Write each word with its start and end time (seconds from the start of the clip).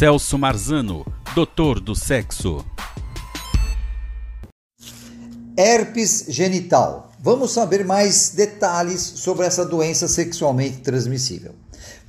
Celso 0.00 0.38
Marzano, 0.38 1.04
doutor 1.34 1.78
do 1.78 1.94
sexo. 1.94 2.64
Herpes 5.54 6.24
genital. 6.26 7.12
Vamos 7.20 7.50
saber 7.52 7.84
mais 7.84 8.30
detalhes 8.30 9.02
sobre 9.02 9.44
essa 9.44 9.62
doença 9.62 10.08
sexualmente 10.08 10.78
transmissível. 10.78 11.54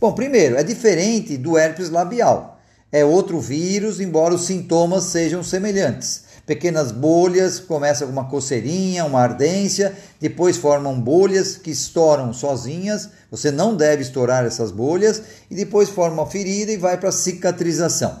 Bom, 0.00 0.12
primeiro, 0.12 0.54
é 0.56 0.62
diferente 0.62 1.36
do 1.36 1.58
herpes 1.58 1.90
labial. 1.90 2.60
É 2.92 3.04
outro 3.04 3.40
vírus, 3.40 3.98
embora 3.98 4.34
os 4.34 4.42
sintomas 4.42 5.02
sejam 5.06 5.42
semelhantes. 5.42 6.26
Pequenas 6.50 6.90
bolhas, 6.90 7.60
começa 7.60 8.04
com 8.04 8.10
uma 8.10 8.28
coceirinha, 8.28 9.04
uma 9.04 9.20
ardência, 9.20 9.94
depois 10.20 10.56
formam 10.56 11.00
bolhas 11.00 11.56
que 11.56 11.70
estouram 11.70 12.32
sozinhas. 12.32 13.08
Você 13.30 13.52
não 13.52 13.76
deve 13.76 14.02
estourar 14.02 14.44
essas 14.44 14.72
bolhas 14.72 15.22
e 15.48 15.54
depois 15.54 15.88
forma 15.88 16.22
uma 16.22 16.28
ferida 16.28 16.72
e 16.72 16.76
vai 16.76 16.98
para 16.98 17.12
cicatrização. 17.12 18.20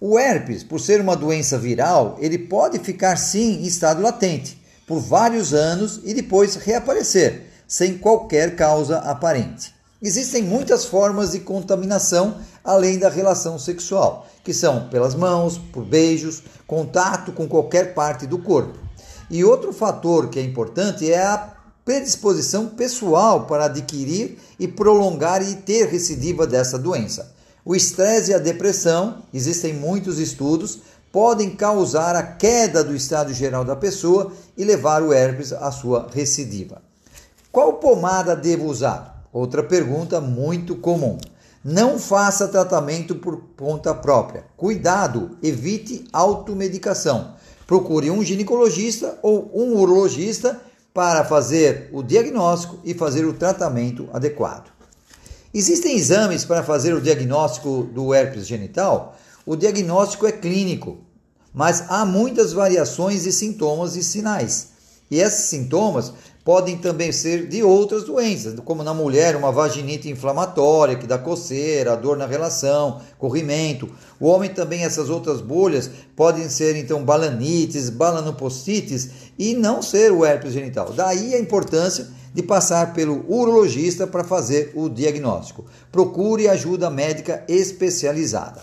O 0.00 0.18
herpes, 0.18 0.64
por 0.64 0.80
ser 0.80 1.02
uma 1.02 1.14
doença 1.14 1.58
viral, 1.58 2.16
ele 2.18 2.38
pode 2.38 2.78
ficar 2.78 3.18
sim 3.18 3.56
em 3.60 3.66
estado 3.66 4.00
latente 4.00 4.58
por 4.86 4.98
vários 4.98 5.52
anos 5.52 6.00
e 6.02 6.14
depois 6.14 6.54
reaparecer, 6.56 7.42
sem 7.68 7.98
qualquer 7.98 8.56
causa 8.56 9.00
aparente. 9.00 9.75
Existem 10.02 10.42
muitas 10.42 10.84
formas 10.84 11.32
de 11.32 11.40
contaminação 11.40 12.36
além 12.62 12.98
da 12.98 13.08
relação 13.08 13.58
sexual, 13.58 14.26
que 14.44 14.52
são 14.52 14.88
pelas 14.88 15.14
mãos, 15.14 15.56
por 15.56 15.84
beijos, 15.84 16.42
contato 16.66 17.32
com 17.32 17.48
qualquer 17.48 17.94
parte 17.94 18.26
do 18.26 18.38
corpo. 18.38 18.78
E 19.30 19.42
outro 19.42 19.72
fator 19.72 20.28
que 20.28 20.38
é 20.38 20.42
importante 20.42 21.10
é 21.10 21.22
a 21.22 21.54
predisposição 21.84 22.66
pessoal 22.66 23.46
para 23.46 23.66
adquirir 23.66 24.38
e 24.58 24.68
prolongar 24.68 25.40
e 25.40 25.54
ter 25.54 25.86
recidiva 25.86 26.46
dessa 26.46 26.78
doença. 26.78 27.34
O 27.64 27.74
estresse 27.74 28.32
e 28.32 28.34
a 28.34 28.38
depressão, 28.38 29.22
existem 29.32 29.72
muitos 29.72 30.18
estudos, 30.18 30.80
podem 31.10 31.50
causar 31.56 32.14
a 32.14 32.22
queda 32.22 32.84
do 32.84 32.94
estado 32.94 33.32
geral 33.32 33.64
da 33.64 33.74
pessoa 33.74 34.30
e 34.56 34.64
levar 34.64 35.02
o 35.02 35.12
herpes 35.12 35.52
à 35.52 35.70
sua 35.70 36.08
recidiva. 36.12 36.82
Qual 37.50 37.74
pomada 37.74 38.36
devo 38.36 38.66
usar? 38.66 39.15
Outra 39.36 39.62
pergunta 39.62 40.18
muito 40.18 40.76
comum. 40.76 41.18
Não 41.62 41.98
faça 41.98 42.48
tratamento 42.48 43.16
por 43.16 43.38
conta 43.54 43.94
própria. 43.94 44.46
Cuidado, 44.56 45.36
evite 45.42 46.06
automedicação. 46.10 47.34
Procure 47.66 48.10
um 48.10 48.24
ginecologista 48.24 49.18
ou 49.22 49.50
um 49.54 49.76
urologista 49.76 50.58
para 50.94 51.22
fazer 51.22 51.90
o 51.92 52.02
diagnóstico 52.02 52.78
e 52.82 52.94
fazer 52.94 53.26
o 53.26 53.34
tratamento 53.34 54.08
adequado. 54.10 54.72
Existem 55.52 55.98
exames 55.98 56.42
para 56.46 56.62
fazer 56.62 56.94
o 56.94 57.00
diagnóstico 57.02 57.82
do 57.92 58.14
herpes 58.14 58.46
genital? 58.46 59.18
O 59.44 59.54
diagnóstico 59.54 60.26
é 60.26 60.32
clínico, 60.32 60.96
mas 61.52 61.84
há 61.90 62.06
muitas 62.06 62.54
variações 62.54 63.24
de 63.24 63.32
sintomas 63.32 63.96
e 63.96 64.02
sinais. 64.02 64.68
E 65.10 65.20
esses 65.20 65.44
sintomas 65.44 66.14
podem 66.46 66.76
também 66.76 67.10
ser 67.10 67.48
de 67.48 67.60
outras 67.64 68.04
doenças, 68.04 68.54
como 68.60 68.84
na 68.84 68.94
mulher, 68.94 69.34
uma 69.34 69.50
vaginite 69.50 70.08
inflamatória 70.08 70.94
que 70.94 71.04
dá 71.04 71.18
coceira, 71.18 71.96
dor 71.96 72.16
na 72.16 72.24
relação, 72.24 73.00
corrimento. 73.18 73.90
O 74.20 74.28
homem 74.28 74.48
também, 74.50 74.84
essas 74.84 75.10
outras 75.10 75.40
bolhas 75.40 75.90
podem 76.14 76.48
ser 76.48 76.76
então 76.76 77.04
balanites, 77.04 77.90
balanopostites 77.90 79.10
e 79.36 79.54
não 79.54 79.82
ser 79.82 80.12
o 80.12 80.24
herpes 80.24 80.52
genital. 80.52 80.92
Daí 80.92 81.34
a 81.34 81.40
importância 81.40 82.06
de 82.32 82.44
passar 82.44 82.94
pelo 82.94 83.24
urologista 83.28 84.06
para 84.06 84.22
fazer 84.22 84.70
o 84.76 84.88
diagnóstico. 84.88 85.64
Procure 85.90 86.46
ajuda 86.46 86.88
médica 86.88 87.42
especializada. 87.48 88.62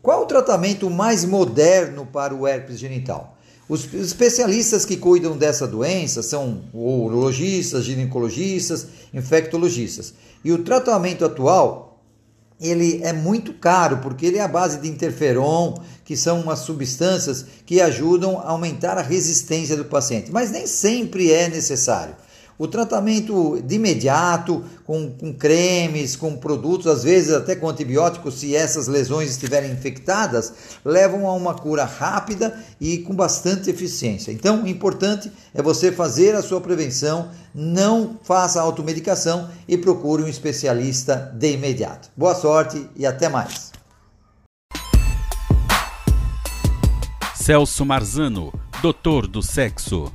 Qual 0.00 0.22
o 0.22 0.26
tratamento 0.26 0.88
mais 0.88 1.24
moderno 1.24 2.06
para 2.06 2.32
o 2.32 2.46
herpes 2.46 2.78
genital? 2.78 3.36
Os 3.70 3.94
especialistas 3.94 4.84
que 4.84 4.96
cuidam 4.96 5.36
dessa 5.38 5.64
doença 5.64 6.24
são 6.24 6.64
urologistas, 6.74 7.84
ginecologistas, 7.84 8.88
infectologistas. 9.14 10.12
E 10.44 10.50
o 10.50 10.64
tratamento 10.64 11.24
atual 11.24 12.02
ele 12.60 13.00
é 13.04 13.12
muito 13.12 13.52
caro 13.52 13.98
porque 13.98 14.26
ele 14.26 14.38
é 14.38 14.42
a 14.42 14.48
base 14.48 14.80
de 14.80 14.88
interferon, 14.88 15.80
que 16.04 16.16
são 16.16 16.40
umas 16.40 16.58
substâncias 16.58 17.46
que 17.64 17.80
ajudam 17.80 18.40
a 18.40 18.50
aumentar 18.50 18.98
a 18.98 19.02
resistência 19.02 19.76
do 19.76 19.84
paciente, 19.84 20.32
mas 20.32 20.50
nem 20.50 20.66
sempre 20.66 21.30
é 21.30 21.48
necessário. 21.48 22.16
O 22.60 22.68
tratamento 22.68 23.58
de 23.62 23.76
imediato, 23.76 24.62
com, 24.84 25.10
com, 25.12 25.32
cremes, 25.32 26.14
com 26.14 26.36
produtos, 26.36 26.88
às 26.88 27.02
vezes 27.02 27.32
até 27.32 27.56
com 27.56 27.66
antibióticos, 27.66 28.38
se 28.38 28.54
essas 28.54 28.86
lesões 28.86 29.30
estiverem 29.30 29.72
infectadas, 29.72 30.52
levam 30.84 31.26
a 31.26 31.32
uma 31.32 31.54
cura 31.54 31.86
rápida 31.86 32.62
e 32.78 32.98
com 32.98 33.14
bastante 33.14 33.70
eficiência. 33.70 34.30
Então, 34.30 34.64
o 34.64 34.68
importante 34.68 35.32
é 35.54 35.62
você 35.62 35.90
fazer 35.90 36.34
a 36.34 36.42
sua 36.42 36.60
prevenção, 36.60 37.30
não 37.54 38.18
faça 38.22 38.60
automedicação 38.60 39.48
e 39.66 39.78
procure 39.78 40.22
um 40.22 40.28
especialista 40.28 41.32
de 41.34 41.52
imediato. 41.52 42.10
Boa 42.14 42.34
sorte 42.34 42.86
e 42.94 43.06
até 43.06 43.30
mais. 43.30 43.72
Celso 47.34 47.86
Marzano, 47.86 48.52
doutor 48.82 49.26
do 49.26 49.42
sexo. 49.42 50.12